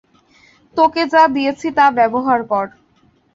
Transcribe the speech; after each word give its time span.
তোকে 0.77 1.01
যা 1.13 1.23
দিয়েছি 1.35 1.67
তা 1.77 1.85
ব্যবহার 1.97 2.39
কর। 2.43 2.65